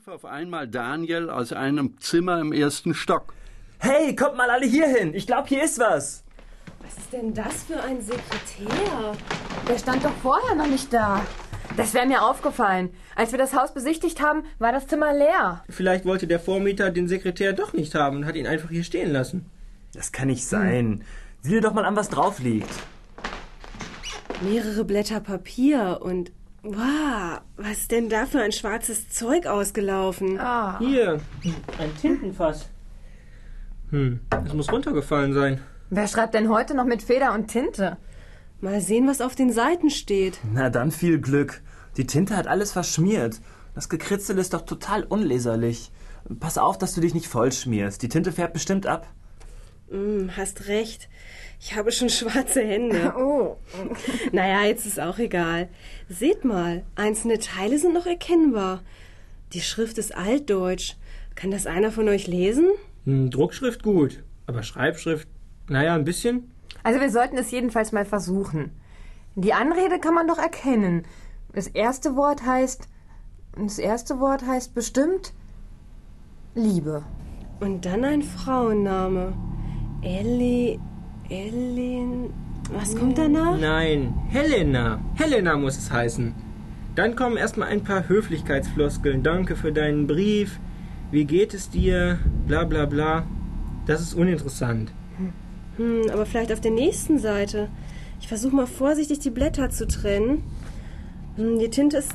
rief 0.00 0.08
auf 0.08 0.24
einmal 0.24 0.66
Daniel 0.66 1.28
aus 1.28 1.52
einem 1.52 2.00
Zimmer 2.00 2.40
im 2.40 2.52
ersten 2.52 2.94
Stock. 2.94 3.34
Hey, 3.78 4.16
kommt 4.16 4.34
mal 4.34 4.48
alle 4.48 4.64
hier 4.64 4.86
hin. 4.86 5.12
Ich 5.12 5.26
glaube, 5.26 5.48
hier 5.48 5.62
ist 5.62 5.78
was. 5.78 6.24
Was 6.82 6.96
ist 6.96 7.12
denn 7.12 7.34
das 7.34 7.64
für 7.64 7.82
ein 7.82 8.00
Sekretär? 8.00 9.12
Der 9.68 9.78
stand 9.78 10.02
doch 10.02 10.14
vorher 10.22 10.54
noch 10.54 10.68
nicht 10.68 10.90
da. 10.90 11.20
Das 11.76 11.92
wäre 11.92 12.06
mir 12.06 12.22
aufgefallen. 12.22 12.94
Als 13.14 13.32
wir 13.32 13.38
das 13.38 13.54
Haus 13.54 13.74
besichtigt 13.74 14.22
haben, 14.22 14.44
war 14.58 14.72
das 14.72 14.86
Zimmer 14.86 15.12
leer. 15.12 15.64
Vielleicht 15.68 16.06
wollte 16.06 16.26
der 16.26 16.40
Vormieter 16.40 16.90
den 16.90 17.06
Sekretär 17.06 17.52
doch 17.52 17.74
nicht 17.74 17.94
haben 17.94 18.18
und 18.18 18.26
hat 18.26 18.36
ihn 18.36 18.46
einfach 18.46 18.70
hier 18.70 18.84
stehen 18.84 19.12
lassen. 19.12 19.50
Das 19.92 20.12
kann 20.12 20.28
nicht 20.28 20.46
sein. 20.46 21.04
Sieh 21.42 21.50
dir 21.50 21.60
doch 21.60 21.74
mal 21.74 21.84
an, 21.84 21.96
was 21.96 22.08
drauf 22.08 22.38
liegt. 22.38 22.70
Mehrere 24.40 24.84
Blätter 24.84 25.20
Papier 25.20 25.98
und. 26.00 26.32
Wow, 26.62 27.40
was 27.56 27.78
ist 27.78 27.90
denn 27.90 28.10
da 28.10 28.26
für 28.26 28.42
ein 28.42 28.52
schwarzes 28.52 29.08
Zeug 29.08 29.46
ausgelaufen? 29.46 30.38
Ah. 30.38 30.78
Hier, 30.78 31.20
ein 31.78 31.96
Tintenfass. 31.96 32.68
Hm, 33.90 34.20
es 34.44 34.52
muss 34.52 34.70
runtergefallen 34.70 35.32
sein. 35.32 35.60
Wer 35.88 36.06
schreibt 36.06 36.34
denn 36.34 36.50
heute 36.50 36.74
noch 36.74 36.84
mit 36.84 37.02
Feder 37.02 37.32
und 37.32 37.48
Tinte? 37.48 37.96
Mal 38.60 38.82
sehen, 38.82 39.08
was 39.08 39.22
auf 39.22 39.34
den 39.34 39.52
Seiten 39.52 39.88
steht. 39.88 40.38
Na 40.52 40.68
dann 40.68 40.90
viel 40.90 41.18
Glück. 41.18 41.62
Die 41.96 42.06
Tinte 42.06 42.36
hat 42.36 42.46
alles 42.46 42.72
verschmiert. 42.72 43.40
Das 43.74 43.88
Gekritzel 43.88 44.38
ist 44.38 44.52
doch 44.52 44.62
total 44.62 45.04
unleserlich. 45.04 45.90
Pass 46.40 46.58
auf, 46.58 46.76
dass 46.76 46.94
du 46.94 47.00
dich 47.00 47.14
nicht 47.14 47.26
voll 47.26 47.52
schmierst. 47.52 48.02
Die 48.02 48.08
Tinte 48.10 48.32
färbt 48.32 48.52
bestimmt 48.52 48.86
ab. 48.86 49.06
Hm, 49.90 50.30
hast 50.36 50.68
recht. 50.68 51.08
Ich 51.60 51.76
habe 51.76 51.92
schon 51.92 52.08
schwarze 52.10 52.62
Hände. 52.62 53.14
Oh. 53.18 53.56
Naja, 54.32 54.64
jetzt 54.64 54.86
ist 54.86 55.00
auch 55.00 55.18
egal. 55.18 55.68
Seht 56.08 56.44
mal, 56.44 56.84
einzelne 56.94 57.38
Teile 57.38 57.78
sind 57.78 57.94
noch 57.94 58.06
erkennbar. 58.06 58.82
Die 59.52 59.60
Schrift 59.60 59.98
ist 59.98 60.14
altdeutsch. 60.16 60.94
Kann 61.34 61.50
das 61.50 61.66
einer 61.66 61.90
von 61.90 62.08
euch 62.08 62.26
lesen? 62.26 62.68
Hm, 63.04 63.30
Druckschrift 63.30 63.82
gut, 63.82 64.22
aber 64.46 64.62
Schreibschrift, 64.62 65.26
naja, 65.68 65.94
ein 65.94 66.04
bisschen. 66.04 66.50
Also 66.82 67.00
wir 67.00 67.10
sollten 67.10 67.36
es 67.38 67.50
jedenfalls 67.50 67.92
mal 67.92 68.04
versuchen. 68.04 68.72
Die 69.34 69.52
Anrede 69.52 69.98
kann 70.00 70.14
man 70.14 70.28
doch 70.28 70.38
erkennen. 70.38 71.04
Das 71.52 71.66
erste 71.66 72.16
Wort 72.16 72.44
heißt. 72.44 72.88
Das 73.56 73.78
erste 73.78 74.20
Wort 74.20 74.46
heißt 74.46 74.74
bestimmt 74.74 75.32
Liebe. 76.54 77.02
Und 77.58 77.84
dann 77.84 78.04
ein 78.04 78.22
Frauenname. 78.22 79.32
Ellie. 80.02 80.78
Ellen. 81.28 82.30
Was 82.72 82.96
kommt 82.96 83.18
danach? 83.18 83.58
Nein, 83.58 84.14
Helena. 84.28 85.00
Helena 85.14 85.56
muss 85.56 85.76
es 85.78 85.90
heißen. 85.90 86.34
Dann 86.96 87.14
kommen 87.16 87.36
erstmal 87.36 87.68
ein 87.68 87.84
paar 87.84 88.08
Höflichkeitsfloskeln. 88.08 89.22
Danke 89.22 89.56
für 89.56 89.72
deinen 89.72 90.06
Brief. 90.06 90.58
Wie 91.10 91.24
geht 91.24 91.54
es 91.54 91.70
dir? 91.70 92.18
Bla 92.46 92.64
bla 92.64 92.86
bla. 92.86 93.24
Das 93.86 94.00
ist 94.00 94.14
uninteressant. 94.14 94.92
Hm, 95.76 96.02
aber 96.12 96.26
vielleicht 96.26 96.52
auf 96.52 96.60
der 96.60 96.72
nächsten 96.72 97.18
Seite. 97.18 97.68
Ich 98.20 98.28
versuche 98.28 98.54
mal 98.54 98.66
vorsichtig 98.66 99.20
die 99.20 99.30
Blätter 99.30 99.70
zu 99.70 99.86
trennen. 99.86 100.42
Hm, 101.36 101.58
Die 101.58 101.70
Tinte 101.70 101.98
ist 101.98 102.12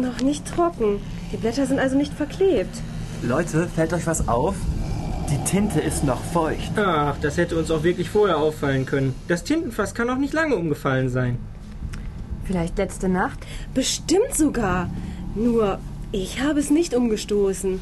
noch 0.00 0.20
nicht 0.22 0.46
trocken. 0.46 0.98
Die 1.32 1.36
Blätter 1.36 1.66
sind 1.66 1.78
also 1.78 1.96
nicht 1.96 2.12
verklebt. 2.12 2.74
Leute, 3.22 3.66
fällt 3.68 3.92
euch 3.92 4.06
was 4.06 4.28
auf? 4.28 4.54
Die 5.30 5.42
Tinte 5.44 5.80
ist 5.80 6.04
noch 6.04 6.22
feucht. 6.22 6.72
Ach, 6.76 7.16
das 7.20 7.36
hätte 7.36 7.56
uns 7.56 7.70
auch 7.70 7.82
wirklich 7.82 8.10
vorher 8.10 8.38
auffallen 8.38 8.86
können. 8.86 9.14
Das 9.28 9.44
Tintenfass 9.44 9.94
kann 9.94 10.08
auch 10.10 10.18
nicht 10.18 10.32
lange 10.32 10.56
umgefallen 10.56 11.08
sein. 11.08 11.38
Vielleicht 12.44 12.78
letzte 12.78 13.08
Nacht? 13.08 13.38
Bestimmt 13.74 14.34
sogar. 14.34 14.88
Nur, 15.34 15.78
ich 16.12 16.40
habe 16.42 16.60
es 16.60 16.70
nicht 16.70 16.94
umgestoßen. 16.94 17.80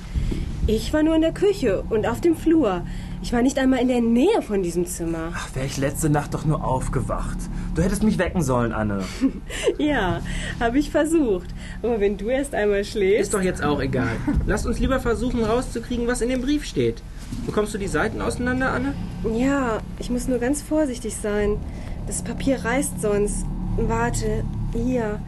Ich 0.67 0.95
war 0.95 1.03
nur 1.03 1.14
in 1.14 1.20
der 1.20 1.33
Küche 1.33 1.84
und 1.91 2.06
auf 2.06 2.23
dem 2.23 2.34
Flur. 2.34 2.86
Ich 3.23 3.33
war 3.34 3.42
nicht 3.42 3.58
einmal 3.58 3.81
in 3.81 3.89
der 3.89 4.01
Nähe 4.01 4.41
von 4.41 4.62
diesem 4.62 4.86
Zimmer. 4.86 5.33
Ach, 5.34 5.55
wäre 5.55 5.67
ich 5.67 5.77
letzte 5.77 6.08
Nacht 6.08 6.33
doch 6.33 6.47
nur 6.47 6.64
aufgewacht. 6.64 7.36
Du 7.74 7.83
hättest 7.83 8.02
mich 8.02 8.19
wecken 8.19 8.42
sollen, 8.42 8.73
Anne. 8.73 9.02
Ja, 9.79 10.23
habe 10.61 10.79
ich 10.79 10.90
versucht. 10.90 11.48
Aber 11.83 12.01
wenn 12.01 12.17
du 12.17 12.29
erst 12.29 12.55
einmal 12.55 12.85
schläfst. 12.85 13.23
Ist 13.23 13.35
doch 13.35 13.42
jetzt 13.42 13.63
auch 13.63 13.80
egal. 13.80 14.17
Lass 14.46 14.64
uns 14.64 14.79
lieber 14.79 15.01
versuchen 15.01 15.42
rauszukriegen, 15.45 16.07
was 16.07 16.23
in 16.23 16.30
dem 16.30 16.40
Brief 16.40 16.64
steht. 16.64 17.02
Bekommst 17.46 17.74
du 17.74 17.79
die 17.79 17.89
Seiten 17.89 18.20
auseinander, 18.23 18.73
Anne? 18.73 18.95
Ja, 19.35 19.80
ich 19.98 20.11
muss 20.11 20.29
nur 20.29 20.39
ganz 20.39 20.62
vorsichtig 20.62 21.17
sein. 21.17 21.57
Das 22.07 22.23
Papier 22.23 22.64
reißt 22.64 23.01
sonst. 23.01 23.45
Warte, 23.77 24.45
hier. 24.73 25.20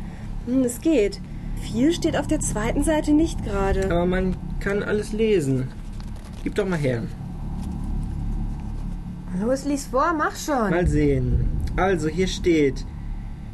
Hm, 0.46 0.62
es 0.62 0.80
geht. 0.80 1.20
Viel 1.60 1.92
steht 1.92 2.16
auf 2.16 2.26
der 2.26 2.40
zweiten 2.40 2.84
Seite 2.84 3.12
nicht 3.12 3.44
gerade. 3.44 3.84
Aber 3.86 4.06
man 4.06 4.36
kann 4.60 4.82
alles 4.82 5.12
lesen. 5.12 5.68
Gib 6.44 6.54
doch 6.54 6.66
mal 6.66 6.78
her. 6.78 7.02
Los, 9.40 9.64
lies 9.64 9.86
vor, 9.86 10.14
mach 10.16 10.36
schon. 10.36 10.70
Mal 10.70 10.86
sehen. 10.86 11.46
Also, 11.76 12.08
hier 12.08 12.28
steht. 12.28 12.84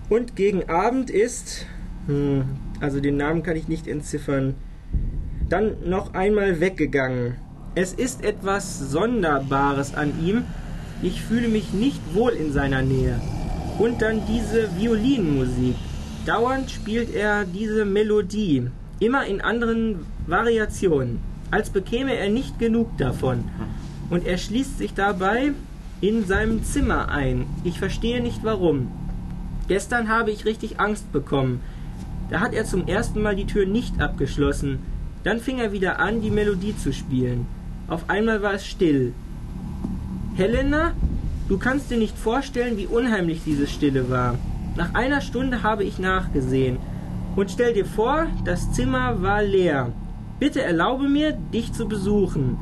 Und 0.08 0.36
gegen 0.36 0.68
Abend 0.68 1.10
ist. 1.10 1.66
Hm, 2.06 2.44
also 2.80 3.00
den 3.00 3.16
Namen 3.16 3.42
kann 3.42 3.56
ich 3.56 3.68
nicht 3.68 3.86
entziffern. 3.86 4.54
Dann 5.48 5.88
noch 5.88 6.14
einmal 6.14 6.60
weggegangen. 6.60 7.36
Es 7.74 7.94
ist 7.94 8.22
etwas 8.22 8.78
Sonderbares 8.78 9.94
an 9.94 10.12
ihm. 10.22 10.44
Ich 11.00 11.22
fühle 11.22 11.48
mich 11.48 11.72
nicht 11.72 12.14
wohl 12.14 12.32
in 12.32 12.52
seiner 12.52 12.82
Nähe. 12.82 13.18
Und 13.78 14.02
dann 14.02 14.20
diese 14.26 14.76
Violinmusik. 14.76 15.76
Dauernd 16.26 16.70
spielt 16.70 17.14
er 17.14 17.46
diese 17.46 17.86
Melodie. 17.86 18.68
Immer 19.00 19.24
in 19.24 19.40
anderen 19.40 20.00
Variationen. 20.26 21.20
Als 21.50 21.70
bekäme 21.70 22.14
er 22.14 22.28
nicht 22.28 22.58
genug 22.58 22.98
davon. 22.98 23.44
Und 24.10 24.26
er 24.26 24.36
schließt 24.36 24.76
sich 24.76 24.92
dabei 24.92 25.52
in 26.02 26.26
seinem 26.26 26.64
Zimmer 26.64 27.08
ein. 27.08 27.46
Ich 27.64 27.78
verstehe 27.78 28.20
nicht 28.20 28.44
warum. 28.44 28.92
Gestern 29.68 30.10
habe 30.10 30.30
ich 30.30 30.44
richtig 30.44 30.78
Angst 30.78 31.10
bekommen. 31.10 31.62
Da 32.28 32.40
hat 32.40 32.52
er 32.52 32.66
zum 32.66 32.86
ersten 32.86 33.22
Mal 33.22 33.34
die 33.34 33.46
Tür 33.46 33.64
nicht 33.64 33.98
abgeschlossen. 33.98 34.80
Dann 35.24 35.40
fing 35.40 35.58
er 35.58 35.72
wieder 35.72 36.00
an, 36.00 36.20
die 36.20 36.30
Melodie 36.30 36.76
zu 36.76 36.92
spielen. 36.92 37.46
Auf 37.88 38.08
einmal 38.08 38.42
war 38.42 38.54
es 38.54 38.66
still. 38.66 39.12
Helena, 40.34 40.92
du 41.48 41.58
kannst 41.58 41.90
dir 41.90 41.98
nicht 41.98 42.16
vorstellen, 42.16 42.76
wie 42.76 42.86
unheimlich 42.86 43.42
diese 43.44 43.66
Stille 43.66 44.08
war. 44.08 44.36
Nach 44.76 44.94
einer 44.94 45.20
Stunde 45.20 45.62
habe 45.62 45.84
ich 45.84 45.98
nachgesehen. 45.98 46.78
Und 47.36 47.50
stell 47.50 47.74
dir 47.74 47.86
vor, 47.86 48.26
das 48.44 48.72
Zimmer 48.72 49.22
war 49.22 49.42
leer. 49.42 49.92
Bitte 50.38 50.62
erlaube 50.62 51.08
mir, 51.08 51.32
dich 51.32 51.72
zu 51.72 51.86
besuchen. 51.86 52.58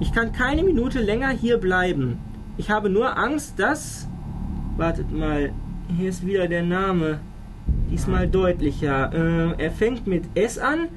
Ich 0.00 0.12
kann 0.12 0.32
keine 0.32 0.62
Minute 0.62 1.00
länger 1.00 1.30
hier 1.30 1.58
bleiben. 1.58 2.18
Ich 2.56 2.70
habe 2.70 2.88
nur 2.88 3.18
Angst, 3.18 3.58
dass. 3.58 4.08
Wartet 4.76 5.10
mal, 5.12 5.50
hier 5.96 6.08
ist 6.08 6.24
wieder 6.24 6.46
der 6.46 6.62
Name. 6.62 7.18
Diesmal 7.90 8.28
deutlicher. 8.28 9.12
Äh, 9.12 9.62
er 9.62 9.70
fängt 9.70 10.06
mit 10.06 10.24
S 10.34 10.58
an 10.58 10.88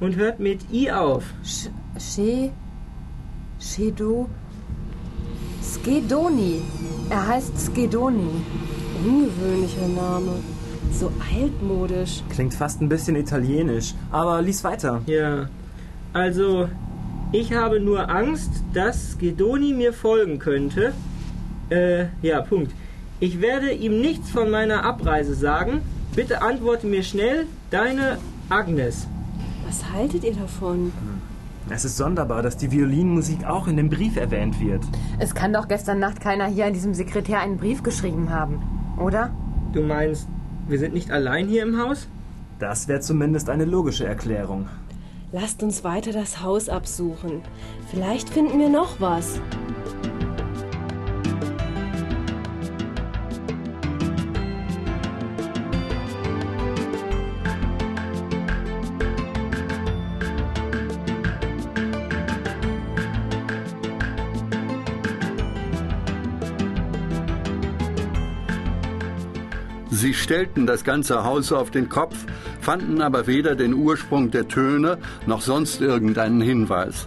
und 0.00 0.16
hört 0.16 0.40
mit 0.40 0.72
I 0.72 0.90
auf. 0.90 1.24
Sch 1.44 1.68
She. 3.58 3.78
Shedo. 3.78 4.28
Skedoni. 5.62 6.62
Er 7.10 7.26
heißt 7.26 7.52
Skedoni. 7.58 8.42
Ungewöhnlicher 9.04 9.88
Name. 9.88 10.32
So 10.92 11.12
altmodisch. 11.32 12.22
Klingt 12.30 12.54
fast 12.54 12.80
ein 12.80 12.88
bisschen 12.88 13.16
italienisch. 13.16 13.94
Aber 14.10 14.42
lies 14.42 14.64
weiter. 14.64 15.02
Ja. 15.06 15.48
Also, 16.12 16.68
ich 17.32 17.52
habe 17.52 17.80
nur 17.80 18.08
Angst, 18.08 18.50
dass 18.72 19.18
Gedoni 19.18 19.72
mir 19.72 19.92
folgen 19.92 20.38
könnte. 20.38 20.92
Äh, 21.70 22.06
ja, 22.22 22.40
Punkt. 22.40 22.72
Ich 23.20 23.40
werde 23.40 23.72
ihm 23.72 24.00
nichts 24.00 24.30
von 24.30 24.50
meiner 24.50 24.84
Abreise 24.84 25.34
sagen. 25.34 25.82
Bitte 26.14 26.42
antworte 26.42 26.86
mir 26.86 27.02
schnell, 27.02 27.46
deine 27.70 28.18
Agnes. 28.48 29.06
Was 29.66 29.84
haltet 29.92 30.24
ihr 30.24 30.34
davon? 30.34 30.92
Es 31.70 31.84
ist 31.84 31.98
sonderbar, 31.98 32.42
dass 32.42 32.56
die 32.56 32.72
Violinmusik 32.72 33.44
auch 33.44 33.68
in 33.68 33.76
dem 33.76 33.90
Brief 33.90 34.16
erwähnt 34.16 34.58
wird. 34.58 34.82
Es 35.18 35.34
kann 35.34 35.52
doch 35.52 35.68
gestern 35.68 35.98
Nacht 35.98 36.20
keiner 36.20 36.46
hier 36.46 36.64
an 36.64 36.72
diesem 36.72 36.94
Sekretär 36.94 37.40
einen 37.40 37.58
Brief 37.58 37.82
geschrieben 37.82 38.30
haben, 38.30 38.62
oder? 38.98 39.30
Du 39.74 39.82
meinst, 39.82 40.28
wir 40.66 40.78
sind 40.78 40.94
nicht 40.94 41.10
allein 41.10 41.46
hier 41.46 41.62
im 41.62 41.78
Haus? 41.78 42.08
Das 42.58 42.88
wäre 42.88 43.00
zumindest 43.00 43.50
eine 43.50 43.66
logische 43.66 44.06
Erklärung. 44.06 44.66
Lasst 45.30 45.62
uns 45.62 45.84
weiter 45.84 46.12
das 46.12 46.42
Haus 46.42 46.70
absuchen. 46.70 47.42
Vielleicht 47.90 48.30
finden 48.30 48.58
wir 48.58 48.70
noch 48.70 48.98
was. 48.98 49.38
Sie 69.90 70.12
stellten 70.12 70.66
das 70.66 70.84
ganze 70.84 71.24
Haus 71.24 71.50
auf 71.50 71.70
den 71.70 71.88
Kopf, 71.88 72.14
fanden 72.60 73.00
aber 73.00 73.26
weder 73.26 73.56
den 73.56 73.72
Ursprung 73.72 74.30
der 74.30 74.46
Töne 74.46 74.98
noch 75.26 75.40
sonst 75.40 75.80
irgendeinen 75.80 76.40
Hinweis. 76.40 77.06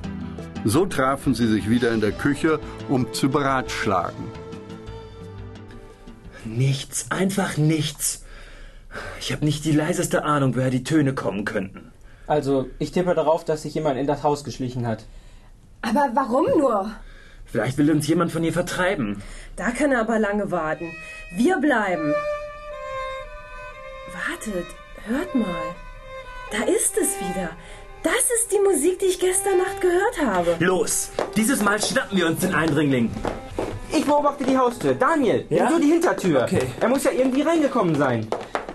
So 0.65 0.85
trafen 0.85 1.33
sie 1.35 1.47
sich 1.47 1.69
wieder 1.69 1.91
in 1.91 2.01
der 2.01 2.11
Küche, 2.11 2.59
um 2.89 3.13
zu 3.13 3.29
beratschlagen. 3.29 4.25
Nichts, 6.45 7.05
einfach 7.09 7.57
nichts. 7.57 8.25
Ich 9.19 9.31
habe 9.31 9.45
nicht 9.45 9.63
die 9.65 9.71
leiseste 9.71 10.23
Ahnung, 10.23 10.55
woher 10.55 10.71
die 10.71 10.83
Töne 10.83 11.13
kommen 11.13 11.45
könnten. 11.45 11.91
Also, 12.27 12.69
ich 12.79 12.91
tippe 12.91 13.13
darauf, 13.13 13.45
dass 13.45 13.63
sich 13.63 13.75
jemand 13.75 13.99
in 13.99 14.07
das 14.07 14.23
Haus 14.23 14.43
geschlichen 14.43 14.87
hat. 14.87 15.05
Aber 15.81 16.09
warum 16.13 16.45
nur? 16.57 16.91
Vielleicht 17.45 17.77
will 17.77 17.91
uns 17.91 18.07
jemand 18.07 18.31
von 18.31 18.43
hier 18.43 18.53
vertreiben. 18.53 19.21
Da 19.55 19.71
kann 19.71 19.91
er 19.91 20.01
aber 20.01 20.19
lange 20.19 20.51
warten. 20.51 20.91
Wir 21.35 21.57
bleiben. 21.57 22.13
Wartet, 24.13 24.65
hört 25.07 25.35
mal. 25.35 25.75
Da 26.51 26.63
ist 26.65 26.97
es 26.97 27.19
wieder. 27.19 27.51
Das 28.03 28.29
ist 28.35 28.51
die 28.51 28.59
Musik, 28.59 28.99
die 28.99 29.05
ich 29.05 29.19
gestern 29.19 29.59
Nacht 29.59 29.79
gehört 29.79 30.19
habe. 30.25 30.55
Los, 30.59 31.11
dieses 31.35 31.61
Mal 31.61 31.81
schnappen 31.81 32.17
wir 32.17 32.27
uns 32.27 32.39
den 32.41 32.53
Eindringling. 32.53 33.11
Ich 33.93 34.05
beobachte 34.05 34.43
die 34.43 34.57
Haustür. 34.57 34.95
Daniel, 34.95 35.45
Ja? 35.49 35.65
nimm 35.69 35.75
du 35.75 35.85
die 35.85 35.91
Hintertür. 35.91 36.43
Okay. 36.43 36.63
Er 36.79 36.87
muss 36.89 37.03
ja 37.03 37.11
irgendwie 37.11 37.41
reingekommen 37.43 37.95
sein. 37.95 38.27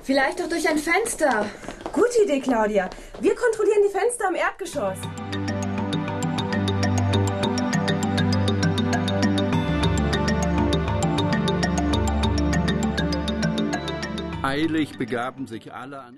Vielleicht 0.03 0.39
doch 0.41 0.49
durch 0.49 0.69
ein 0.69 0.79
Fenster. 0.79 1.47
Gute 1.93 2.23
Idee, 2.25 2.41
Claudia. 2.41 2.89
Wir 3.21 3.35
kontrollieren 3.35 3.81
die 3.89 3.93
Fenster 3.99 4.29
am 4.29 4.35
Erdgeschoss. 4.37 4.99
Eilig 14.57 14.97
begaben 14.97 15.47
sich 15.47 15.75
alle 15.75 16.01
an 16.01 16.15